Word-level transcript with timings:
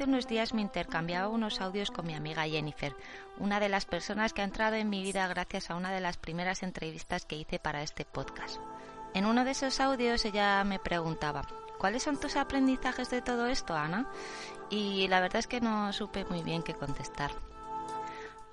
Hace 0.00 0.08
unos 0.08 0.26
días 0.26 0.54
me 0.54 0.62
intercambiaba 0.62 1.28
unos 1.28 1.60
audios 1.60 1.90
con 1.90 2.06
mi 2.06 2.14
amiga 2.14 2.48
Jennifer, 2.48 2.96
una 3.36 3.60
de 3.60 3.68
las 3.68 3.84
personas 3.84 4.32
que 4.32 4.40
ha 4.40 4.46
entrado 4.46 4.76
en 4.76 4.88
mi 4.88 5.02
vida 5.02 5.28
gracias 5.28 5.70
a 5.70 5.74
una 5.74 5.92
de 5.92 6.00
las 6.00 6.16
primeras 6.16 6.62
entrevistas 6.62 7.26
que 7.26 7.36
hice 7.36 7.58
para 7.58 7.82
este 7.82 8.06
podcast. 8.06 8.56
En 9.12 9.26
uno 9.26 9.44
de 9.44 9.50
esos 9.50 9.78
audios 9.78 10.24
ella 10.24 10.64
me 10.64 10.78
preguntaba, 10.78 11.42
¿cuáles 11.78 12.02
son 12.02 12.18
tus 12.18 12.36
aprendizajes 12.36 13.10
de 13.10 13.20
todo 13.20 13.46
esto, 13.46 13.76
Ana? 13.76 14.06
Y 14.70 15.06
la 15.08 15.20
verdad 15.20 15.40
es 15.40 15.46
que 15.46 15.60
no 15.60 15.92
supe 15.92 16.24
muy 16.24 16.42
bien 16.42 16.62
qué 16.62 16.72
contestar. 16.72 17.32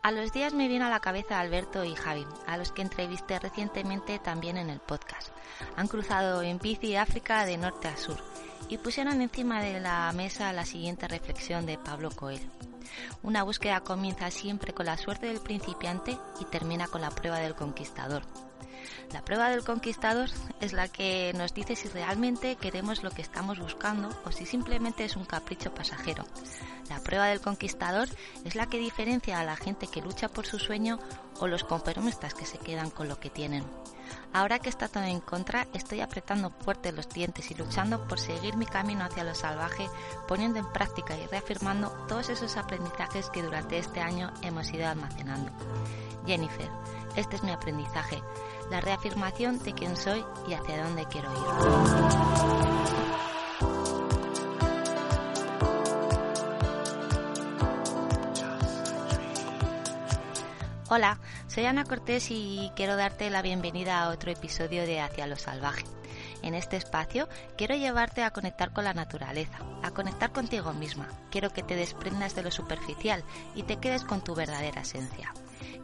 A 0.04 0.12
los 0.12 0.32
días 0.32 0.54
me 0.54 0.68
vino 0.68 0.86
a 0.86 0.90
la 0.90 1.00
cabeza 1.00 1.40
Alberto 1.40 1.84
y 1.84 1.96
Javi, 1.96 2.26
a 2.46 2.58
los 2.58 2.72
que 2.72 2.82
entrevisté 2.82 3.40
recientemente 3.40 4.20
también 4.20 4.58
en 4.58 4.70
el 4.70 4.80
podcast. 4.80 5.30
Han 5.76 5.88
cruzado 5.88 6.42
en 6.44 6.60
bici 6.60 6.96
África 6.96 7.46
de 7.46 7.58
norte 7.58 7.88
a 7.88 7.98
sur 7.98 8.18
y 8.70 8.78
pusieron 8.78 9.22
encima 9.22 9.62
de 9.62 9.80
la 9.80 10.12
mesa 10.14 10.54
la 10.54 10.66
siguiente 10.66 11.08
reflexión 11.08 11.66
de 11.66 11.78
Pablo 11.78 12.10
Coelho. 12.12 12.50
Una 13.22 13.44
búsqueda 13.44 13.82
comienza 13.82 14.32
siempre 14.32 14.74
con 14.74 14.86
la 14.86 14.98
suerte 14.98 15.28
del 15.28 15.42
principiante 15.42 16.18
y 16.40 16.46
termina 16.46 16.88
con 16.88 17.02
la 17.02 17.12
prueba 17.12 17.40
del 17.40 17.56
conquistador. 17.56 18.24
La 19.12 19.24
prueba 19.24 19.50
del 19.50 19.64
conquistador 19.64 20.30
es 20.60 20.74
la 20.74 20.88
que 20.88 21.34
nos 21.36 21.54
dice 21.54 21.76
si 21.76 21.88
realmente 21.88 22.56
queremos 22.56 23.04
lo 23.04 23.12
que 23.12 23.22
estamos 23.22 23.60
buscando 23.60 24.10
o 24.26 24.32
si 24.32 24.46
simplemente 24.46 25.06
es 25.06 25.16
un 25.16 25.26
capricho 25.26 25.74
pasajero. 25.74 26.26
La 26.90 27.00
prueba 27.00 27.28
del 27.28 27.42
conquistador 27.42 28.08
es 28.46 28.56
la 28.56 28.68
que 28.68 28.78
diferencia 28.78 29.40
a 29.40 29.44
la 29.46 29.56
gente 29.56 29.88
que 29.88 30.02
lucha 30.02 30.30
por 30.30 30.46
su 30.46 30.60
sueño 30.60 31.00
o 31.40 31.48
los 31.48 31.64
conformistas 31.64 32.34
que 32.34 32.46
se 32.46 32.58
quedan 32.58 32.90
con 32.90 33.08
lo 33.08 33.20
que 33.20 33.30
tienen. 33.30 33.64
Ahora 34.38 34.60
que 34.60 34.70
está 34.70 34.88
todo 34.88 35.02
en 35.02 35.20
contra, 35.20 35.68
estoy 35.74 36.00
apretando 36.02 36.52
fuerte 36.52 36.92
los 36.92 37.10
dientes 37.10 37.50
y 37.50 37.56
luchando 37.56 38.08
por 38.08 38.20
seguir 38.20 38.56
mi 38.56 38.68
camino 38.68 39.04
hacia 39.04 39.24
lo 39.24 39.34
salvaje, 39.34 39.90
poniendo 40.28 40.60
en 40.60 40.72
práctica 40.72 41.18
y 41.18 41.26
reafirmando 41.26 41.90
todos 42.08 42.30
esos 42.30 42.56
aprendizajes 42.56 43.32
que 43.32 43.42
durante 43.42 43.80
este 43.80 44.00
año 44.00 44.32
hemos 44.44 44.72
ido 44.72 44.88
almacenando. 44.88 45.52
Jennifer, 46.28 46.70
este 47.16 47.38
es 47.38 47.42
mi 47.42 47.50
aprendizaje, 47.50 48.22
la 48.70 48.80
reafirmación 48.80 49.58
de 49.58 49.74
quién 49.74 49.98
soy 49.98 50.24
y 50.48 50.54
hacia 50.54 50.84
dónde 50.84 51.08
quiero 51.08 51.32
ir. 51.34 53.07
Hola, 60.98 61.20
soy 61.46 61.64
Ana 61.68 61.84
Cortés 61.84 62.32
y 62.32 62.72
quiero 62.76 62.96
darte 62.96 63.30
la 63.30 63.44
bienvenida 63.44 64.02
a 64.02 64.10
otro 64.10 64.32
episodio 64.32 64.82
de 64.88 65.00
Hacia 65.00 65.28
lo 65.28 65.36
Salvaje. 65.36 65.84
En 66.42 66.56
este 66.56 66.76
espacio 66.76 67.30
quiero 67.56 67.76
llevarte 67.76 68.24
a 68.24 68.32
conectar 68.32 68.74
con 68.74 68.84
la 68.84 68.96
naturaleza, 68.96 69.60
a 69.84 69.92
conectar 69.92 70.32
contigo 70.32 70.74
misma. 70.74 71.08
Quiero 71.30 71.52
que 71.52 71.62
te 71.62 71.76
desprendas 71.76 72.34
de 72.34 72.42
lo 72.42 72.50
superficial 72.50 73.24
y 73.54 73.62
te 73.62 73.78
quedes 73.78 74.06
con 74.06 74.24
tu 74.24 74.34
verdadera 74.34 74.82
esencia. 74.82 75.36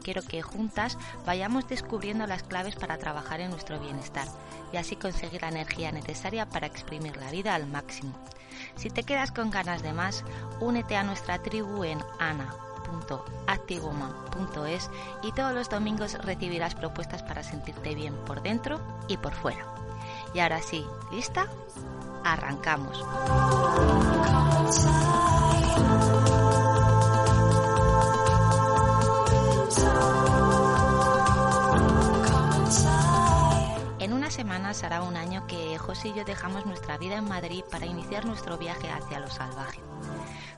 Quiero 0.01 0.23
que 0.23 0.41
juntas 0.41 0.97
vayamos 1.27 1.67
descubriendo 1.67 2.25
las 2.25 2.41
claves 2.41 2.73
para 2.73 2.97
trabajar 2.97 3.39
en 3.39 3.51
nuestro 3.51 3.79
bienestar 3.79 4.27
y 4.71 4.77
así 4.77 4.95
conseguir 4.95 5.43
la 5.43 5.49
energía 5.49 5.91
necesaria 5.91 6.49
para 6.49 6.65
exprimir 6.65 7.17
la 7.17 7.29
vida 7.29 7.53
al 7.53 7.67
máximo. 7.67 8.17
Si 8.77 8.89
te 8.89 9.03
quedas 9.03 9.31
con 9.31 9.51
ganas 9.51 9.83
de 9.83 9.93
más, 9.93 10.25
únete 10.59 10.95
a 10.95 11.03
nuestra 11.03 11.37
tribu 11.37 11.83
en 11.83 11.99
Ana 12.17 12.51
www.activewoman.es 12.83 14.89
y 15.23 15.31
todos 15.31 15.53
los 15.53 15.69
domingos 15.69 16.13
recibirás 16.23 16.75
propuestas 16.75 17.23
para 17.23 17.43
sentirte 17.43 17.95
bien 17.95 18.13
por 18.25 18.41
dentro 18.41 18.79
y 19.07 19.17
por 19.17 19.33
fuera. 19.33 19.65
Y 20.33 20.39
ahora 20.39 20.61
sí, 20.61 20.85
¿lista? 21.11 21.47
Arrancamos. 22.23 23.03
En 33.99 34.13
unas 34.13 34.33
semanas 34.33 34.83
hará 34.83 35.03
un 35.03 35.15
año 35.15 35.45
que 35.47 35.77
José 35.77 36.09
y 36.09 36.13
yo 36.13 36.25
dejamos 36.25 36.65
nuestra 36.65 36.97
vida 36.97 37.17
en 37.17 37.27
Madrid 37.27 37.63
para 37.69 37.85
iniciar 37.85 38.25
nuestro 38.25 38.57
viaje 38.57 38.89
hacia 38.89 39.19
lo 39.19 39.29
salvaje. 39.29 39.81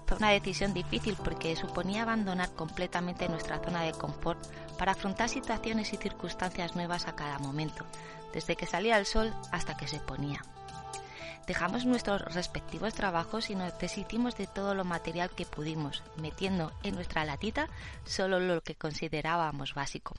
Fue 0.06 0.18
una 0.18 0.30
decisión 0.30 0.74
difícil 0.74 1.18
porque 1.24 1.56
suponía 1.56 2.04
abandonar 2.04 2.52
completamente 2.54 3.28
nuestra 3.28 3.60
zona 3.60 3.82
de 3.82 3.94
confort 3.94 4.40
para 4.78 4.92
afrontar 4.92 5.30
situaciones 5.30 5.94
y 5.94 5.98
circunstancias 5.98 6.76
nuevas 6.76 7.08
a 7.08 7.16
cada 7.16 7.40
momento, 7.40 7.86
desde 8.34 8.56
que 8.56 8.68
salía 8.68 8.98
el 8.98 9.06
sol 9.06 9.34
hasta 9.52 9.76
que 9.76 9.88
se 9.88 10.00
ponía. 10.00 10.44
Dejamos 11.48 11.86
nuestros 11.86 12.22
respectivos 12.34 12.94
trabajos 12.94 13.50
y 13.50 13.56
nos 13.56 13.78
deshicimos 13.78 14.36
de 14.36 14.48
todo 14.48 14.74
lo 14.74 14.84
material 14.84 15.30
que 15.30 15.46
pudimos, 15.46 16.04
metiendo 16.18 16.72
en 16.84 16.96
nuestra 16.96 17.24
latita 17.24 17.68
solo 18.04 18.40
lo 18.40 18.62
que 18.62 18.76
considerábamos 18.76 19.76
básico. 19.76 20.16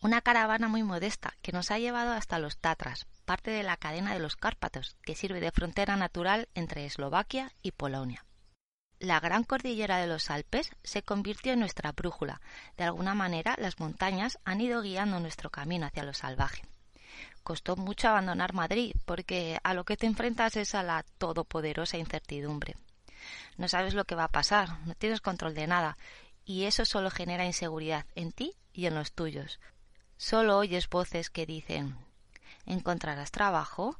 Una 0.00 0.20
caravana 0.20 0.68
muy 0.68 0.82
modesta 0.82 1.34
que 1.42 1.52
nos 1.52 1.70
ha 1.70 1.78
llevado 1.78 2.12
hasta 2.12 2.38
los 2.38 2.58
Tatras, 2.58 3.06
parte 3.24 3.50
de 3.50 3.62
la 3.62 3.76
cadena 3.76 4.14
de 4.14 4.20
los 4.20 4.36
Cárpatos, 4.36 4.96
que 5.02 5.14
sirve 5.14 5.40
de 5.40 5.52
frontera 5.52 5.96
natural 5.96 6.48
entre 6.54 6.86
Eslovaquia 6.86 7.52
y 7.62 7.72
Polonia. 7.72 8.24
La 9.00 9.20
gran 9.20 9.44
cordillera 9.44 9.98
de 9.98 10.08
los 10.08 10.28
Alpes 10.28 10.72
se 10.82 11.02
convirtió 11.02 11.52
en 11.52 11.60
nuestra 11.60 11.92
brújula. 11.92 12.40
De 12.76 12.82
alguna 12.82 13.14
manera, 13.14 13.54
las 13.58 13.78
montañas 13.78 14.40
han 14.44 14.60
ido 14.60 14.82
guiando 14.82 15.20
nuestro 15.20 15.50
camino 15.50 15.86
hacia 15.86 16.02
lo 16.02 16.12
salvaje. 16.12 16.64
Costó 17.44 17.76
mucho 17.76 18.08
abandonar 18.08 18.54
Madrid, 18.54 18.96
porque 19.04 19.58
a 19.62 19.72
lo 19.74 19.84
que 19.84 19.96
te 19.96 20.06
enfrentas 20.06 20.56
es 20.56 20.74
a 20.74 20.82
la 20.82 21.04
todopoderosa 21.18 21.96
incertidumbre. 21.96 22.76
No 23.56 23.68
sabes 23.68 23.94
lo 23.94 24.04
que 24.04 24.16
va 24.16 24.24
a 24.24 24.32
pasar, 24.32 24.80
no 24.84 24.94
tienes 24.94 25.20
control 25.20 25.54
de 25.54 25.68
nada, 25.68 25.96
y 26.44 26.64
eso 26.64 26.84
solo 26.84 27.10
genera 27.10 27.46
inseguridad 27.46 28.04
en 28.16 28.32
ti 28.32 28.54
y 28.72 28.86
en 28.86 28.94
los 28.96 29.12
tuyos. 29.12 29.60
Solo 30.16 30.58
oyes 30.58 30.88
voces 30.88 31.30
que 31.30 31.46
dicen 31.46 31.96
encontrarás 32.66 33.30
trabajo, 33.30 33.96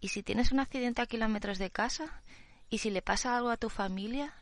y 0.00 0.08
si 0.08 0.22
tienes 0.22 0.52
un 0.52 0.60
accidente 0.60 1.00
a 1.00 1.06
kilómetros 1.06 1.58
de 1.58 1.70
casa, 1.70 2.22
y 2.68 2.78
si 2.78 2.90
le 2.90 3.02
pasa 3.02 3.36
algo 3.36 3.50
a 3.50 3.56
tu 3.56 3.68
familia, 3.68 4.32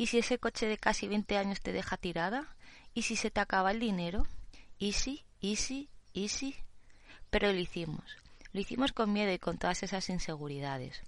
¿Y 0.00 0.06
si 0.06 0.16
ese 0.16 0.38
coche 0.38 0.64
de 0.64 0.78
casi 0.78 1.08
20 1.08 1.36
años 1.36 1.60
te 1.60 1.72
deja 1.72 1.98
tirada? 1.98 2.56
¿Y 2.94 3.02
si 3.02 3.16
se 3.16 3.30
te 3.30 3.38
acaba 3.38 3.70
el 3.70 3.80
dinero? 3.80 4.26
Easy, 4.78 5.26
easy, 5.42 5.90
easy. 6.14 6.56
Pero 7.28 7.52
lo 7.52 7.58
hicimos. 7.58 8.16
Lo 8.54 8.62
hicimos 8.62 8.92
con 8.94 9.12
miedo 9.12 9.30
y 9.30 9.38
con 9.38 9.58
todas 9.58 9.82
esas 9.82 10.08
inseguridades. 10.08 11.02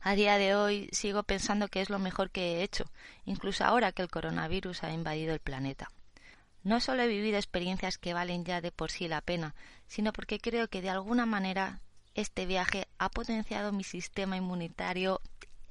A 0.00 0.14
día 0.14 0.38
de 0.38 0.54
hoy 0.54 0.88
sigo 0.92 1.22
pensando 1.22 1.68
que 1.68 1.82
es 1.82 1.90
lo 1.90 1.98
mejor 1.98 2.30
que 2.30 2.40
he 2.54 2.62
hecho, 2.62 2.90
incluso 3.26 3.62
ahora 3.66 3.92
que 3.92 4.00
el 4.00 4.08
coronavirus 4.08 4.82
ha 4.84 4.92
invadido 4.94 5.34
el 5.34 5.40
planeta. 5.40 5.90
No 6.62 6.80
solo 6.80 7.02
he 7.02 7.08
vivido 7.08 7.36
experiencias 7.36 7.98
que 7.98 8.14
valen 8.14 8.46
ya 8.46 8.62
de 8.62 8.72
por 8.72 8.90
sí 8.90 9.06
la 9.06 9.20
pena, 9.20 9.54
sino 9.86 10.14
porque 10.14 10.40
creo 10.40 10.68
que 10.68 10.80
de 10.80 10.88
alguna 10.88 11.26
manera 11.26 11.82
este 12.14 12.46
viaje 12.46 12.88
ha 12.96 13.10
potenciado 13.10 13.70
mi 13.70 13.84
sistema 13.84 14.38
inmunitario 14.38 15.20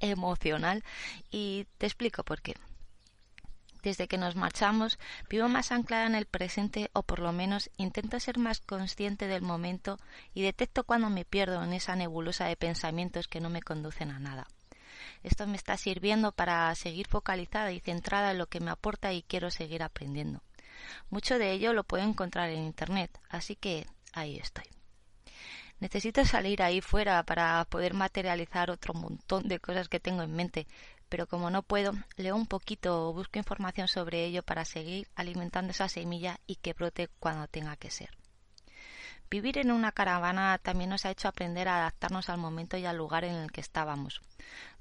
emocional 0.00 0.84
y 1.30 1.66
te 1.78 1.86
explico 1.86 2.24
por 2.24 2.42
qué. 2.42 2.54
Desde 3.82 4.08
que 4.08 4.18
nos 4.18 4.36
marchamos, 4.36 4.98
vivo 5.30 5.48
más 5.48 5.72
anclada 5.72 6.06
en 6.06 6.14
el 6.14 6.26
presente 6.26 6.90
o 6.92 7.02
por 7.02 7.18
lo 7.18 7.32
menos 7.32 7.70
intento 7.78 8.20
ser 8.20 8.38
más 8.38 8.60
consciente 8.60 9.26
del 9.26 9.40
momento 9.40 9.98
y 10.34 10.42
detecto 10.42 10.84
cuando 10.84 11.08
me 11.08 11.24
pierdo 11.24 11.62
en 11.62 11.72
esa 11.72 11.96
nebulosa 11.96 12.44
de 12.44 12.56
pensamientos 12.56 13.26
que 13.26 13.40
no 13.40 13.48
me 13.48 13.62
conducen 13.62 14.10
a 14.10 14.18
nada. 14.18 14.46
Esto 15.22 15.46
me 15.46 15.56
está 15.56 15.76
sirviendo 15.78 16.32
para 16.32 16.74
seguir 16.74 17.06
focalizada 17.08 17.72
y 17.72 17.80
centrada 17.80 18.32
en 18.32 18.38
lo 18.38 18.48
que 18.48 18.60
me 18.60 18.70
aporta 18.70 19.12
y 19.12 19.22
quiero 19.22 19.50
seguir 19.50 19.82
aprendiendo. 19.82 20.42
Mucho 21.08 21.38
de 21.38 21.52
ello 21.52 21.72
lo 21.72 21.84
puedo 21.84 22.04
encontrar 22.04 22.50
en 22.50 22.64
Internet, 22.64 23.18
así 23.28 23.56
que 23.56 23.86
ahí 24.12 24.38
estoy. 24.38 24.64
Necesito 25.80 26.24
salir 26.26 26.62
ahí 26.62 26.82
fuera 26.82 27.22
para 27.22 27.64
poder 27.64 27.94
materializar 27.94 28.70
otro 28.70 28.92
montón 28.92 29.48
de 29.48 29.58
cosas 29.58 29.88
que 29.88 29.98
tengo 29.98 30.22
en 30.22 30.36
mente, 30.36 30.66
pero 31.08 31.26
como 31.26 31.50
no 31.50 31.62
puedo, 31.62 31.92
leo 32.16 32.36
un 32.36 32.46
poquito 32.46 33.08
o 33.08 33.12
busco 33.14 33.38
información 33.38 33.88
sobre 33.88 34.24
ello 34.26 34.42
para 34.42 34.66
seguir 34.66 35.08
alimentando 35.16 35.70
esa 35.70 35.88
semilla 35.88 36.38
y 36.46 36.56
que 36.56 36.74
brote 36.74 37.08
cuando 37.18 37.48
tenga 37.48 37.76
que 37.76 37.90
ser. 37.90 38.10
Vivir 39.30 39.58
en 39.58 39.70
una 39.70 39.92
caravana 39.92 40.58
también 40.58 40.90
nos 40.90 41.06
ha 41.06 41.10
hecho 41.10 41.28
aprender 41.28 41.68
a 41.68 41.78
adaptarnos 41.78 42.28
al 42.28 42.38
momento 42.38 42.76
y 42.76 42.84
al 42.84 42.96
lugar 42.96 43.24
en 43.24 43.36
el 43.36 43.50
que 43.50 43.60
estábamos. 43.60 44.20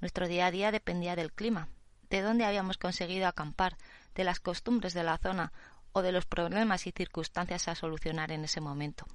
Nuestro 0.01 0.27
día 0.27 0.47
a 0.47 0.51
día 0.51 0.71
dependía 0.71 1.15
del 1.15 1.31
clima, 1.31 1.69
de 2.09 2.21
dónde 2.21 2.45
habíamos 2.45 2.77
conseguido 2.77 3.27
acampar, 3.27 3.77
de 4.15 4.23
las 4.23 4.39
costumbres 4.39 4.93
de 4.93 5.03
la 5.03 5.17
zona 5.17 5.53
o 5.93 6.01
de 6.01 6.11
los 6.11 6.25
problemas 6.25 6.87
y 6.87 6.91
circunstancias 6.91 7.67
a 7.67 7.75
solucionar 7.75 8.31
en 8.31 8.43
ese 8.43 8.61
momento. 8.61 9.05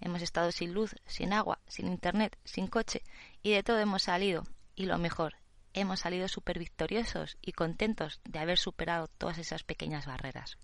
Hemos 0.00 0.22
estado 0.22 0.52
sin 0.52 0.72
luz, 0.72 0.94
sin 1.06 1.32
agua, 1.32 1.60
sin 1.66 1.86
internet, 1.86 2.38
sin 2.44 2.66
coche 2.66 3.02
y 3.42 3.52
de 3.52 3.62
todo 3.62 3.78
hemos 3.78 4.02
salido. 4.02 4.44
Y 4.74 4.86
lo 4.86 4.98
mejor, 4.98 5.36
hemos 5.72 6.00
salido 6.00 6.28
súper 6.28 6.58
victoriosos 6.58 7.36
y 7.42 7.52
contentos 7.52 8.20
de 8.24 8.38
haber 8.38 8.58
superado 8.58 9.08
todas 9.08 9.38
esas 9.38 9.62
pequeñas 9.62 10.06
barreras. 10.06 10.58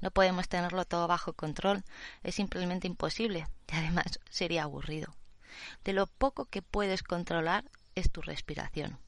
No 0.00 0.10
podemos 0.10 0.48
tenerlo 0.48 0.84
todo 0.84 1.08
bajo 1.08 1.32
control, 1.32 1.84
es 2.22 2.36
simplemente 2.36 2.86
imposible 2.86 3.48
y 3.72 3.76
además 3.76 4.20
sería 4.30 4.62
aburrido. 4.62 5.14
De 5.84 5.92
lo 5.92 6.06
poco 6.06 6.44
que 6.44 6.62
puedes 6.62 7.02
controlar 7.02 7.64
es 7.94 8.10
tu 8.12 8.20
respiración. 8.20 8.98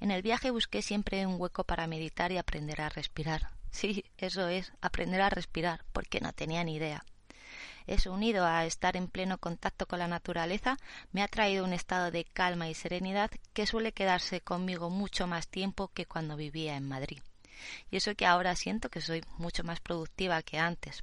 En 0.00 0.10
el 0.10 0.22
viaje 0.22 0.50
busqué 0.50 0.82
siempre 0.82 1.26
un 1.26 1.40
hueco 1.40 1.64
para 1.64 1.86
meditar 1.86 2.32
y 2.32 2.38
aprender 2.38 2.80
a 2.80 2.88
respirar. 2.88 3.57
Sí, 3.70 4.04
eso 4.16 4.48
es, 4.48 4.72
aprender 4.80 5.20
a 5.20 5.30
respirar, 5.30 5.84
porque 5.92 6.20
no 6.20 6.32
tenía 6.32 6.64
ni 6.64 6.76
idea. 6.76 7.04
Eso 7.86 8.12
unido 8.12 8.44
a 8.44 8.66
estar 8.66 8.98
en 8.98 9.08
pleno 9.08 9.38
contacto 9.38 9.86
con 9.86 9.98
la 9.98 10.08
naturaleza 10.08 10.76
me 11.10 11.22
ha 11.22 11.28
traído 11.28 11.64
un 11.64 11.72
estado 11.72 12.10
de 12.10 12.24
calma 12.24 12.68
y 12.68 12.74
serenidad 12.74 13.30
que 13.54 13.66
suele 13.66 13.92
quedarse 13.92 14.42
conmigo 14.42 14.90
mucho 14.90 15.26
más 15.26 15.48
tiempo 15.48 15.88
que 15.88 16.04
cuando 16.04 16.36
vivía 16.36 16.76
en 16.76 16.86
Madrid. 16.86 17.22
Y 17.90 17.96
eso 17.96 18.14
que 18.14 18.26
ahora 18.26 18.54
siento 18.56 18.90
que 18.90 19.00
soy 19.00 19.24
mucho 19.38 19.64
más 19.64 19.80
productiva 19.80 20.42
que 20.42 20.58
antes. 20.58 21.02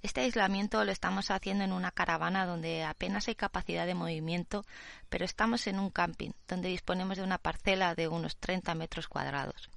Este 0.00 0.22
aislamiento 0.22 0.82
lo 0.84 0.92
estamos 0.92 1.30
haciendo 1.30 1.64
en 1.64 1.72
una 1.72 1.90
caravana 1.90 2.46
donde 2.46 2.84
apenas 2.84 3.28
hay 3.28 3.34
capacidad 3.34 3.84
de 3.84 3.94
movimiento, 3.94 4.64
pero 5.10 5.26
estamos 5.26 5.66
en 5.66 5.80
un 5.80 5.90
camping 5.90 6.30
donde 6.46 6.68
disponemos 6.70 7.18
de 7.18 7.24
una 7.24 7.36
parcela 7.36 7.94
de 7.94 8.08
unos 8.08 8.38
30 8.38 8.74
metros 8.74 9.06
cuadrados. 9.06 9.68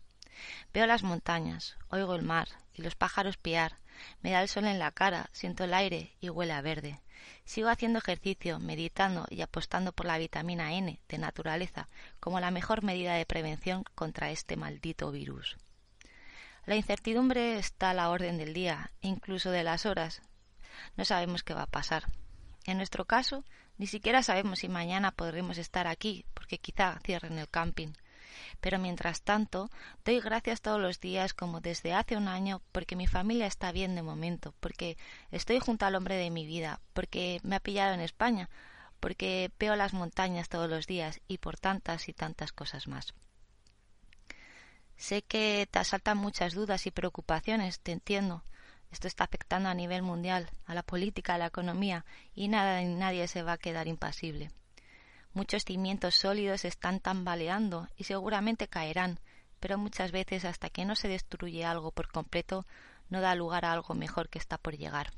Veo 0.74 0.86
las 0.88 1.04
montañas, 1.04 1.78
oigo 1.90 2.16
el 2.16 2.24
mar 2.24 2.48
y 2.74 2.82
los 2.82 2.96
pájaros 2.96 3.38
piar, 3.38 3.78
me 4.22 4.32
da 4.32 4.42
el 4.42 4.48
sol 4.48 4.66
en 4.66 4.80
la 4.80 4.92
cara, 4.92 5.30
siento 5.32 5.64
el 5.64 5.74
aire 5.74 6.16
y 6.20 6.30
huele 6.30 6.54
a 6.54 6.62
verde. 6.62 7.00
Sigo 7.46 7.70
haciendo 7.70 8.00
ejercicio, 8.00 8.60
meditando 8.60 9.28
y 9.30 9.42
apostando 9.42 9.92
por 9.92 10.06
la 10.06 10.18
vitamina 10.18 10.74
N 10.74 11.00
de 11.08 11.18
naturaleza 11.18 11.88
como 12.20 12.40
la 12.40 12.52
mejor 12.52 12.84
medida 12.84 13.14
de 13.14 13.26
prevención 13.26 13.84
contra 13.96 14.32
este 14.32 14.56
maldito 14.56 15.12
virus. 15.12 15.58
La 16.66 16.76
incertidumbre 16.76 17.58
está 17.58 17.90
a 17.90 17.94
la 17.94 18.10
orden 18.10 18.38
del 18.38 18.54
día, 18.54 18.92
incluso 19.02 19.52
de 19.52 19.64
las 19.64 19.86
horas. 19.86 20.22
No 20.96 21.06
sabemos 21.06 21.44
qué 21.44 21.54
va 21.54 21.64
a 21.64 21.68
pasar. 21.68 22.06
En 22.66 22.78
nuestro 22.78 23.06
caso, 23.06 23.44
ni 23.78 23.88
siquiera 23.88 24.22
sabemos 24.22 24.60
si 24.60 24.70
mañana 24.70 25.12
podremos 25.12 25.58
estar 25.58 25.88
aquí, 25.88 26.26
porque 26.36 26.60
quizá 26.60 27.00
cierren 27.04 27.40
el 27.40 27.50
camping. 27.50 27.94
Pero 28.60 28.80
mientras 28.80 29.22
tanto, 29.22 29.69
doy 30.06 30.19
gracias 30.19 30.62
todos 30.62 30.80
los 30.80 31.00
días 31.00 31.33
como 31.33 31.62
desde 31.62 31.94
hace 31.94 32.18
un 32.18 32.28
año 32.28 32.62
porque 32.72 32.95
mi 32.95 33.07
familia 33.07 33.48
está 33.48 33.72
bien 33.72 33.95
de 33.95 34.04
momento, 34.04 34.54
porque 34.60 34.98
estoy 35.31 35.60
junto 35.60 35.86
al 35.86 35.95
hombre 35.95 36.16
de 36.16 36.30
mi 36.30 36.45
vida, 36.45 36.81
porque 36.94 37.39
me 37.44 37.56
ha 37.56 37.60
pillado 37.60 37.94
en 37.94 38.01
España, 38.01 38.50
porque 39.00 39.51
veo 39.60 39.75
las 39.75 39.94
montañas 39.94 40.50
todos 40.50 40.69
los 40.69 40.88
días 40.88 41.22
y 41.28 41.39
por 41.39 41.57
tantas 41.57 42.07
y 42.07 42.13
tantas 42.13 42.51
cosas 42.51 42.88
más. 42.88 43.13
Sé 44.98 45.24
que 45.24 45.68
te 45.72 45.80
asaltan 45.80 46.18
muchas 46.19 46.54
dudas 46.54 46.86
y 46.86 46.92
preocupaciones, 46.92 47.80
te 47.80 47.92
entiendo. 47.92 48.44
Esto 48.92 49.07
está 49.07 49.24
afectando 49.24 49.69
a 49.69 49.74
nivel 49.74 50.04
mundial, 50.04 50.51
a 50.66 50.75
la 50.75 50.84
política, 50.84 51.34
a 51.34 51.38
la 51.39 51.48
economía, 51.48 52.06
y 52.36 52.50
nada 52.50 52.81
nadie 52.84 53.27
se 53.27 53.42
va 53.42 53.54
a 53.54 53.57
quedar 53.57 53.88
impasible. 53.88 54.51
Muchos 55.33 55.63
cimientos 55.63 56.16
sólidos 56.16 56.66
están 56.66 57.00
tambaleando 57.00 57.88
y 57.95 58.04
seguramente 58.04 58.68
caerán, 58.68 59.19
pero 59.62 59.78
muchas 59.78 60.12
veces 60.12 60.44
hasta 60.44 60.69
que 60.69 60.83
no 60.83 60.95
se 60.95 61.07
destruye 61.07 61.63
algo 61.63 61.92
por 61.92 62.12
completo, 62.12 62.66
no 63.10 63.22
da 63.22 63.33
lugar 63.36 63.63
a 63.63 63.72
algo 63.72 63.94
mejor 63.94 64.28
que 64.28 64.39
está 64.39 64.57
por 64.57 64.75
llegar. 64.75 65.12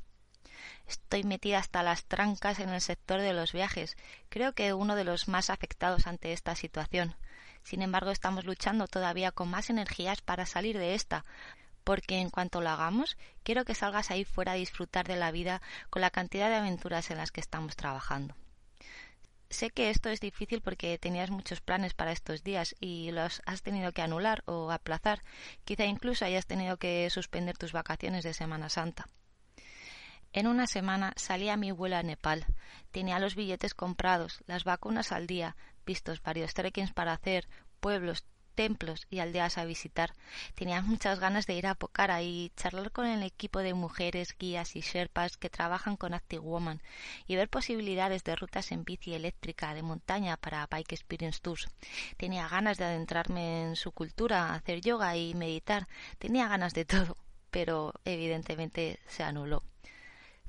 Estoy 0.88 1.24
metida 1.24 1.58
hasta 1.58 1.82
las 1.82 2.06
trancas 2.06 2.60
en 2.60 2.70
el 2.70 2.82
sector 2.82 3.22
de 3.22 3.34
los 3.34 3.54
viajes, 3.54 3.98
creo 4.30 4.54
que 4.54 4.74
uno 4.74 4.96
de 4.96 5.04
los 5.04 5.28
más 5.28 5.50
afectados 5.50 6.06
ante 6.06 6.32
esta 6.32 6.56
situación. 6.56 7.16
Sin 7.64 7.82
embargo, 7.82 8.12
estamos 8.12 8.46
luchando 8.46 8.88
todavía 8.88 9.32
con 9.32 9.50
más 9.50 9.72
energías 9.72 10.22
para 10.22 10.46
salir 10.46 10.78
de 10.78 10.94
esta, 10.94 11.26
porque 11.84 12.20
en 12.20 12.30
cuanto 12.30 12.62
lo 12.62 12.70
hagamos, 12.70 13.18
quiero 13.44 13.66
que 13.66 13.74
salgas 13.74 14.12
ahí 14.12 14.26
fuera 14.26 14.52
a 14.52 14.56
disfrutar 14.56 15.08
de 15.08 15.16
la 15.16 15.32
vida 15.32 15.62
con 15.90 16.02
la 16.02 16.12
cantidad 16.12 16.50
de 16.50 16.58
aventuras 16.58 17.10
en 17.10 17.18
las 17.18 17.32
que 17.32 17.42
estamos 17.42 17.76
trabajando. 17.76 18.36
Sé 19.54 19.70
que 19.70 19.92
esto 19.92 20.10
es 20.10 20.20
difícil 20.20 20.62
porque 20.62 20.98
tenías 20.98 21.30
muchos 21.30 21.62
planes 21.62 21.94
para 21.94 22.12
estos 22.12 22.44
días 22.44 22.76
y 22.80 23.12
los 23.12 23.40
has 23.46 23.62
tenido 23.62 23.92
que 23.92 24.02
anular 24.02 24.42
o 24.48 24.72
aplazar. 24.72 25.22
Quizá 25.64 25.86
incluso 25.86 26.26
hayas 26.26 26.48
tenido 26.48 26.78
que 26.78 27.08
suspender 27.12 27.56
tus 27.56 27.72
vacaciones 27.72 28.24
de 28.24 28.34
Semana 28.34 28.70
Santa. 28.70 29.08
En 30.34 30.48
una 30.48 30.66
semana 30.66 31.14
salía 31.18 31.56
mi 31.56 31.72
vuelo 31.72 31.98
a 31.98 32.02
Nepal. 32.02 32.48
Tenía 32.90 33.20
los 33.20 33.36
billetes 33.36 33.76
comprados, 33.76 34.40
las 34.48 34.64
vacunas 34.64 35.12
al 35.12 35.28
día, 35.28 35.56
vistos 35.86 36.24
varios 36.24 36.56
trekkings 36.56 36.92
para 36.92 37.14
hacer, 37.14 37.48
pueblos, 37.80 38.26
templos 38.54 39.08
y 39.10 39.20
aldeas 39.20 39.58
a 39.58 39.66
visitar. 39.66 40.14
Tenía 40.56 40.82
muchas 40.82 41.20
ganas 41.20 41.46
de 41.46 41.56
ir 41.56 41.68
a 41.68 41.76
Pokhara 41.76 42.22
y 42.22 42.52
charlar 42.56 42.92
con 42.92 43.06
el 43.06 43.24
equipo 43.24 43.60
de 43.60 43.74
mujeres, 43.74 44.36
guías 44.38 44.76
y 44.76 44.82
sherpas 44.82 45.38
que 45.38 45.50
trabajan 45.50 45.98
con 45.98 46.14
Active 46.14 46.42
Woman 46.42 46.82
y 47.28 47.36
ver 47.36 47.50
posibilidades 47.50 48.24
de 48.24 48.36
rutas 48.36 48.72
en 48.72 48.84
bici 48.84 49.14
eléctrica 49.14 49.74
de 49.74 49.84
montaña 49.84 50.38
para 50.38 50.68
Bike 50.68 50.94
Experience 50.94 51.40
Tours. 51.42 51.68
Tenía 52.18 52.48
ganas 52.48 52.78
de 52.78 52.86
adentrarme 52.86 53.64
en 53.64 53.76
su 53.76 53.92
cultura, 53.92 54.54
hacer 54.54 54.82
yoga 54.82 55.16
y 55.18 55.34
meditar. 55.34 55.88
Tenía 56.20 56.48
ganas 56.48 56.74
de 56.74 56.86
todo, 56.86 57.18
pero 57.52 57.94
evidentemente 58.06 59.00
se 59.08 59.24
anuló. 59.24 59.64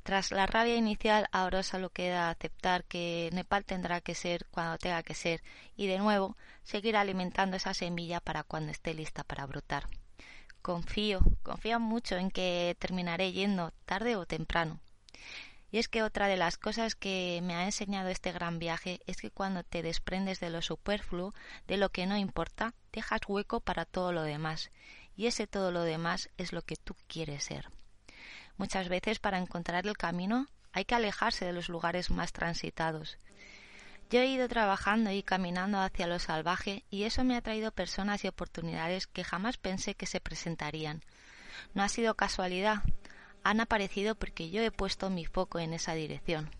Tras 0.04 0.32
la 0.32 0.44
rabia 0.44 0.76
inicial, 0.76 1.28
ahora 1.32 1.62
solo 1.62 1.88
queda 1.88 2.28
aceptar 2.28 2.84
que 2.84 3.30
Nepal 3.32 3.64
tendrá 3.64 4.02
que 4.02 4.14
ser 4.14 4.44
cuando 4.50 4.76
tenga 4.76 5.02
que 5.02 5.14
ser 5.14 5.42
y 5.76 5.86
de 5.86 5.96
nuevo 5.96 6.36
seguir 6.62 6.94
alimentando 6.98 7.56
esa 7.56 7.72
semilla 7.72 8.20
para 8.20 8.42
cuando 8.42 8.70
esté 8.70 8.92
lista 8.92 9.24
para 9.24 9.46
brotar. 9.46 9.88
Confío, 10.60 11.20
confío 11.42 11.80
mucho 11.80 12.16
en 12.16 12.30
que 12.30 12.76
terminaré 12.78 13.32
yendo 13.32 13.72
tarde 13.86 14.16
o 14.16 14.26
temprano. 14.26 14.78
Y 15.70 15.78
es 15.78 15.88
que 15.88 16.02
otra 16.02 16.28
de 16.28 16.36
las 16.36 16.58
cosas 16.58 16.94
que 16.94 17.40
me 17.42 17.54
ha 17.54 17.64
enseñado 17.64 18.10
este 18.10 18.30
gran 18.30 18.58
viaje 18.58 19.00
es 19.06 19.16
que 19.16 19.30
cuando 19.30 19.64
te 19.64 19.82
desprendes 19.82 20.38
de 20.38 20.50
lo 20.50 20.60
superfluo, 20.60 21.32
de 21.66 21.78
lo 21.78 21.88
que 21.88 22.04
no 22.04 22.18
importa, 22.18 22.74
dejas 22.92 23.22
hueco 23.26 23.60
para 23.60 23.86
todo 23.86 24.12
lo 24.12 24.22
demás. 24.22 24.70
Y 25.16 25.28
ese 25.28 25.46
todo 25.46 25.72
lo 25.72 25.82
demás 25.82 26.28
es 26.36 26.52
lo 26.52 26.60
que 26.60 26.76
tú 26.76 26.94
quieres 27.08 27.44
ser. 27.44 27.70
Muchas 28.56 28.88
veces 28.88 29.18
para 29.18 29.38
encontrar 29.38 29.86
el 29.86 29.96
camino 29.96 30.46
hay 30.72 30.84
que 30.84 30.94
alejarse 30.94 31.44
de 31.44 31.52
los 31.52 31.68
lugares 31.68 32.10
más 32.10 32.32
transitados. 32.32 33.18
Yo 34.10 34.20
he 34.20 34.26
ido 34.26 34.48
trabajando 34.48 35.10
y 35.10 35.22
caminando 35.22 35.80
hacia 35.80 36.06
lo 36.06 36.18
salvaje 36.18 36.84
y 36.90 37.04
eso 37.04 37.24
me 37.24 37.36
ha 37.36 37.42
traído 37.42 37.72
personas 37.72 38.24
y 38.24 38.28
oportunidades 38.28 39.06
que 39.06 39.24
jamás 39.24 39.56
pensé 39.56 39.94
que 39.94 40.06
se 40.06 40.20
presentarían. 40.20 41.02
No 41.72 41.82
ha 41.82 41.88
sido 41.88 42.14
casualidad, 42.14 42.82
han 43.42 43.60
aparecido 43.60 44.14
porque 44.14 44.50
yo 44.50 44.62
he 44.62 44.70
puesto 44.70 45.10
mi 45.10 45.24
foco 45.24 45.58
en 45.58 45.72
esa 45.72 45.94
dirección. 45.94 46.50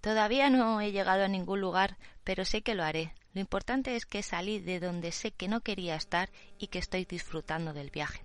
Todavía 0.00 0.50
no 0.50 0.80
he 0.80 0.92
llegado 0.92 1.24
a 1.24 1.28
ningún 1.28 1.60
lugar, 1.60 1.98
pero 2.24 2.44
sé 2.44 2.62
que 2.62 2.74
lo 2.74 2.84
haré. 2.84 3.14
Lo 3.34 3.40
importante 3.40 3.96
es 3.96 4.06
que 4.06 4.22
salí 4.22 4.60
de 4.60 4.80
donde 4.80 5.12
sé 5.12 5.32
que 5.32 5.48
no 5.48 5.60
quería 5.60 5.96
estar 5.96 6.30
y 6.58 6.68
que 6.68 6.78
estoy 6.78 7.04
disfrutando 7.04 7.72
del 7.72 7.90
viaje. 7.90 8.24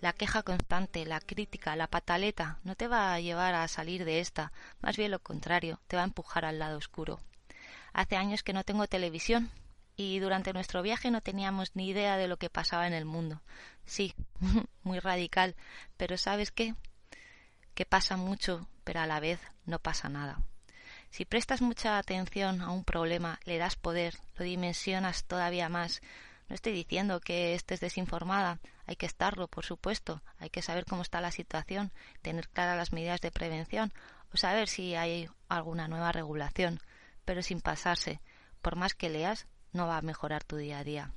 La 0.00 0.12
queja 0.12 0.44
constante, 0.44 1.04
la 1.06 1.20
crítica, 1.20 1.74
la 1.74 1.88
pataleta 1.88 2.60
no 2.62 2.76
te 2.76 2.86
va 2.86 3.12
a 3.12 3.20
llevar 3.20 3.54
a 3.54 3.66
salir 3.66 4.04
de 4.04 4.20
esta, 4.20 4.52
más 4.80 4.96
bien 4.96 5.10
lo 5.10 5.18
contrario, 5.18 5.80
te 5.88 5.96
va 5.96 6.02
a 6.02 6.06
empujar 6.06 6.44
al 6.44 6.60
lado 6.60 6.78
oscuro. 6.78 7.18
Hace 7.92 8.16
años 8.16 8.44
que 8.44 8.52
no 8.52 8.62
tengo 8.62 8.86
televisión 8.86 9.50
y 9.96 10.20
durante 10.20 10.52
nuestro 10.52 10.82
viaje 10.82 11.10
no 11.10 11.20
teníamos 11.20 11.74
ni 11.74 11.88
idea 11.88 12.16
de 12.16 12.28
lo 12.28 12.36
que 12.36 12.48
pasaba 12.48 12.86
en 12.86 12.92
el 12.92 13.04
mundo. 13.04 13.42
Sí, 13.86 14.14
muy 14.84 15.00
radical, 15.00 15.56
pero 15.96 16.16
¿sabes 16.16 16.52
qué? 16.52 16.76
Que 17.74 17.84
pasa 17.84 18.16
mucho, 18.16 18.68
pero 18.84 19.00
a 19.00 19.06
la 19.06 19.18
vez 19.18 19.40
no 19.66 19.80
pasa 19.80 20.08
nada. 20.08 20.40
Si 21.10 21.24
prestas 21.24 21.60
mucha 21.60 21.98
atención 21.98 22.60
a 22.62 22.70
un 22.70 22.84
problema, 22.84 23.40
le 23.44 23.58
das 23.58 23.74
poder, 23.74 24.14
lo 24.36 24.44
dimensionas 24.44 25.24
todavía 25.24 25.68
más, 25.68 26.02
no 26.48 26.54
estoy 26.54 26.72
diciendo 26.72 27.20
que 27.20 27.54
estés 27.54 27.80
desinformada, 27.80 28.60
hay 28.88 28.96
que 28.96 29.04
estarlo, 29.04 29.48
por 29.48 29.66
supuesto, 29.66 30.22
hay 30.38 30.48
que 30.48 30.62
saber 30.62 30.86
cómo 30.86 31.02
está 31.02 31.20
la 31.20 31.30
situación, 31.30 31.92
tener 32.22 32.48
claras 32.48 32.78
las 32.78 32.92
medidas 32.94 33.20
de 33.20 33.30
prevención 33.30 33.92
o 34.32 34.38
saber 34.38 34.66
si 34.66 34.94
hay 34.94 35.28
alguna 35.50 35.88
nueva 35.88 36.10
regulación, 36.10 36.80
pero 37.26 37.42
sin 37.42 37.60
pasarse, 37.60 38.22
por 38.62 38.76
más 38.76 38.94
que 38.94 39.10
leas, 39.10 39.46
no 39.74 39.86
va 39.86 39.98
a 39.98 40.02
mejorar 40.02 40.42
tu 40.42 40.56
día 40.56 40.78
a 40.78 40.84
día. 40.84 41.12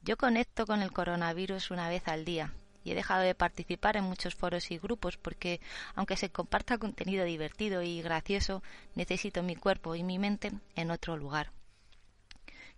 Yo 0.00 0.16
conecto 0.16 0.64
con 0.64 0.80
el 0.80 0.90
coronavirus 0.90 1.70
una 1.70 1.90
vez 1.90 2.08
al 2.08 2.24
día 2.24 2.54
y 2.82 2.92
he 2.92 2.94
dejado 2.94 3.20
de 3.20 3.34
participar 3.34 3.98
en 3.98 4.04
muchos 4.04 4.34
foros 4.34 4.70
y 4.70 4.78
grupos 4.78 5.18
porque, 5.18 5.60
aunque 5.96 6.16
se 6.16 6.30
comparta 6.30 6.78
contenido 6.78 7.26
divertido 7.26 7.82
y 7.82 8.00
gracioso, 8.00 8.62
necesito 8.94 9.42
mi 9.42 9.54
cuerpo 9.54 9.96
y 9.96 10.02
mi 10.02 10.18
mente 10.18 10.50
en 10.76 10.90
otro 10.90 11.18
lugar. 11.18 11.52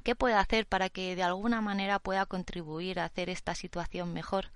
¿Qué 0.03 0.15
puedo 0.15 0.39
hacer 0.39 0.67
para 0.67 0.89
que 0.89 1.17
de 1.17 1.23
alguna 1.23 1.61
manera 1.61 1.99
pueda 1.99 2.27
contribuir 2.27 3.01
a 3.01 3.05
hacer 3.05 3.31
esta 3.31 3.55
situación 3.55 4.13
mejor? 4.13 4.51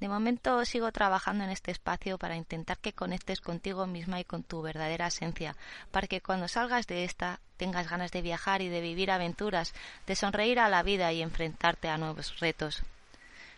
De 0.00 0.08
momento 0.08 0.64
sigo 0.64 0.90
trabajando 0.92 1.44
en 1.44 1.50
este 1.50 1.70
espacio 1.70 2.16
para 2.16 2.36
intentar 2.36 2.78
que 2.78 2.94
conectes 2.94 3.42
contigo 3.42 3.86
misma 3.86 4.18
y 4.18 4.24
con 4.24 4.42
tu 4.42 4.62
verdadera 4.62 5.08
esencia, 5.08 5.54
para 5.90 6.06
que 6.06 6.22
cuando 6.22 6.48
salgas 6.48 6.86
de 6.86 7.04
esta 7.04 7.40
tengas 7.58 7.90
ganas 7.90 8.10
de 8.10 8.22
viajar 8.22 8.62
y 8.62 8.70
de 8.70 8.80
vivir 8.80 9.10
aventuras, 9.10 9.74
de 10.06 10.16
sonreír 10.16 10.58
a 10.58 10.70
la 10.70 10.82
vida 10.82 11.12
y 11.12 11.20
enfrentarte 11.20 11.90
a 11.90 11.98
nuevos 11.98 12.40
retos. 12.40 12.82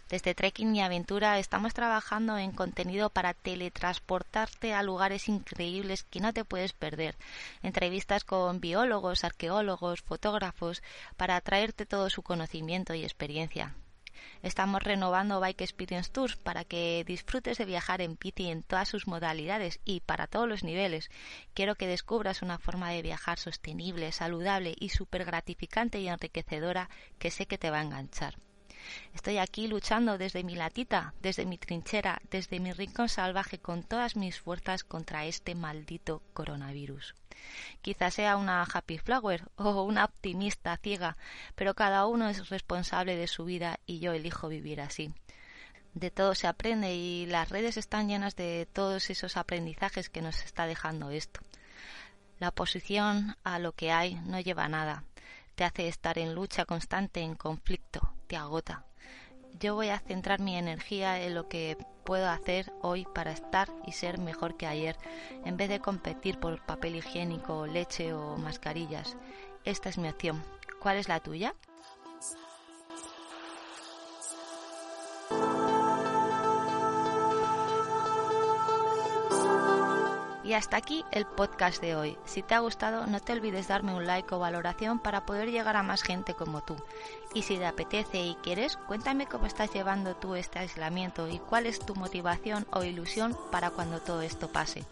Desde 0.09 0.35
Trekking 0.35 0.77
y 0.77 0.83
Aventura 0.83 1.39
estamos 1.39 1.73
trabajando 1.75 2.37
en 2.37 2.53
contenido 2.53 3.09
para 3.11 3.33
teletransportarte 3.35 4.75
a 4.75 4.83
lugares 4.83 5.29
increíbles 5.29 6.03
que 6.05 6.21
no 6.21 6.33
te 6.33 6.45
puedes 6.45 6.73
perder. 6.73 7.17
Entrevistas 7.63 8.25
con 8.25 8.61
biólogos, 8.61 9.25
arqueólogos, 9.25 10.03
fotógrafos, 10.03 10.83
para 11.17 11.41
traerte 11.41 11.87
todo 11.87 12.11
su 12.11 12.23
conocimiento 12.23 12.95
y 12.95 13.05
experiencia. 13.05 13.75
Estamos 14.43 14.83
renovando 14.83 15.41
Bike 15.41 15.63
Experience 15.63 16.11
Tours 16.11 16.37
para 16.37 16.65
que 16.65 17.05
disfrutes 17.07 17.59
de 17.59 17.65
viajar 17.65 18.01
en 18.01 18.19
bici 18.21 18.51
en 18.51 18.63
todas 18.63 18.89
sus 18.89 19.07
modalidades 19.07 19.81
y 19.85 20.01
para 20.01 20.27
todos 20.27 20.49
los 20.49 20.63
niveles. 20.63 21.11
Quiero 21.55 21.75
que 21.77 21.87
descubras 21.87 22.43
una 22.43 22.59
forma 22.59 22.91
de 22.91 23.03
viajar 23.03 23.39
sostenible, 23.39 24.13
saludable 24.13 24.75
y 24.79 24.91
súper 24.91 25.25
gratificante 25.25 26.01
y 26.01 26.09
enriquecedora 26.09 26.91
que 27.19 27.31
sé 27.31 27.47
que 27.47 27.59
te 27.59 27.71
va 27.71 27.79
a 27.79 27.83
enganchar. 27.83 28.35
Estoy 29.15 29.39
aquí 29.39 29.69
luchando 29.69 30.19
desde 30.19 30.45
mi 30.45 30.55
latita, 30.55 31.15
desde 31.21 31.47
mi 31.47 31.59
trinchera, 31.59 32.21
desde 32.31 32.61
mi 32.61 32.73
rincón 32.73 33.09
salvaje 33.09 33.59
con 33.59 33.83
todas 33.83 34.17
mis 34.17 34.41
fuerzas 34.41 34.85
contra 34.85 35.27
este 35.27 35.55
maldito 35.55 36.23
coronavirus. 36.33 37.15
Quizás 37.81 38.15
sea 38.15 38.37
una 38.37 38.63
happy 38.63 38.99
flower 38.99 39.49
o 39.57 39.83
una 39.83 40.05
optimista 40.05 40.77
ciega, 40.77 41.17
pero 41.55 41.75
cada 41.75 42.07
uno 42.07 42.29
es 42.29 42.49
responsable 42.49 43.17
de 43.17 43.27
su 43.27 43.45
vida 43.45 43.81
y 43.87 43.99
yo 43.99 44.13
elijo 44.13 44.49
vivir 44.49 44.81
así. 44.81 45.13
De 45.95 46.11
todo 46.11 46.35
se 46.35 46.47
aprende 46.47 46.95
y 46.95 47.27
las 47.27 47.51
redes 47.51 47.77
están 47.77 48.09
llenas 48.09 48.35
de 48.37 48.67
todos 48.73 49.11
esos 49.11 49.37
aprendizajes 49.37 50.09
que 50.09 50.23
nos 50.23 50.43
está 50.43 50.67
dejando 50.67 51.11
esto. 51.11 51.41
La 52.39 52.49
oposición 52.49 53.37
a 53.45 53.59
lo 53.59 53.73
que 53.73 53.93
hay 53.93 54.15
no 54.15 54.41
lleva 54.41 54.65
a 54.65 54.69
nada, 54.69 55.05
te 55.55 55.65
hace 55.65 55.89
estar 55.89 56.19
en 56.19 56.35
lucha 56.35 56.65
constante, 56.65 57.21
en 57.21 57.35
conflicto, 57.35 57.82
agota. 58.37 58.85
Yo 59.61 59.75
voy 59.75 59.91
a 59.91 59.99
centrar 59.99 60.41
mi 60.41 60.57
energía 60.57 61.21
en 61.23 61.35
lo 61.35 61.49
que 61.49 61.77
puedo 62.05 62.29
hacer 62.29 62.73
hoy 62.81 63.07
para 63.15 63.33
estar 63.33 63.69
y 63.87 63.93
ser 63.93 64.19
mejor 64.19 64.57
que 64.57 64.67
ayer, 64.67 64.97
en 65.45 65.57
vez 65.57 65.69
de 65.69 65.81
competir 65.81 66.39
por 66.41 66.65
papel 66.65 66.97
higiénico, 66.97 67.67
leche 67.67 68.13
o 68.13 68.37
mascarillas. 68.37 69.17
Esta 69.65 69.89
es 69.89 69.99
mi 69.99 70.09
opción. 70.09 70.43
¿Cuál 70.81 70.97
es 70.97 71.09
la 71.09 71.21
tuya? 71.21 71.55
Y 80.53 80.55
hasta 80.55 80.77
aquí 80.77 81.03
el 81.13 81.25
podcast 81.25 81.81
de 81.81 81.97
hoy. 81.97 82.19
Si 82.27 82.43
te 82.43 82.55
ha 82.55 82.59
gustado, 82.59 83.07
no 83.07 83.21
te 83.21 83.33
olvides 83.33 83.69
darme 83.69 83.95
un 83.95 84.07
like 84.07 84.35
o 84.35 84.39
valoración 84.39 84.99
para 84.99 85.25
poder 85.25 85.51
llegar 85.51 85.77
a 85.77 85.83
más 85.83 86.03
gente 86.03 86.35
como 86.35 86.63
tú. 86.63 86.77
Y 87.33 87.41
si 87.41 87.57
te 87.57 87.65
apetece 87.65 88.21
y 88.21 88.35
quieres, 88.43 88.77
cuéntame 88.87 89.25
cómo 89.25 89.47
estás 89.47 89.73
llevando 89.73 90.15
tú 90.15 90.35
este 90.35 90.59
aislamiento 90.59 91.27
y 91.27 91.39
cuál 91.39 91.65
es 91.65 91.79
tu 91.79 91.95
motivación 91.95 92.67
o 92.71 92.85
ilusión 92.85 93.35
para 93.51 93.71
cuando 93.71 94.01
todo 94.01 94.21
esto 94.21 94.53
pase. 94.53 94.85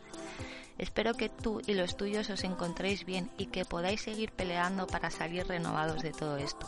Espero 0.79 1.12
que 1.12 1.29
tú 1.29 1.61
y 1.67 1.75
los 1.75 1.95
tuyos 1.95 2.31
os 2.31 2.43
encontréis 2.43 3.05
bien 3.05 3.31
y 3.37 3.45
que 3.49 3.67
podáis 3.67 4.00
seguir 4.00 4.33
peleando 4.33 4.87
para 4.87 5.11
salir 5.11 5.47
renovados 5.47 6.00
de 6.00 6.12
todo 6.12 6.38
esto. 6.38 6.67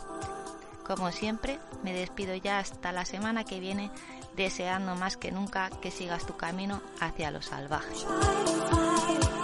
Como 0.85 1.11
siempre, 1.11 1.59
me 1.81 1.93
despido 1.93 2.35
ya 2.35 2.59
hasta 2.59 2.91
la 2.91 3.05
semana 3.05 3.45
que 3.45 3.59
viene, 3.59 3.89
deseando 4.35 4.95
más 4.95 5.15
que 5.15 5.31
nunca 5.31 5.69
que 5.81 5.91
sigas 5.91 6.25
tu 6.25 6.35
camino 6.35 6.81
hacia 6.99 7.31
lo 7.31 7.41
salvaje. 7.41 7.95
Bye. 9.05 9.42